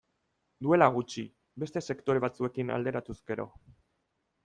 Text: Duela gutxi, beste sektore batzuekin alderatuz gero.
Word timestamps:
Duela 0.67 0.87
gutxi, 0.95 1.25
beste 1.65 1.85
sektore 1.89 2.25
batzuekin 2.27 2.75
alderatuz 2.79 3.21
gero. 3.33 3.51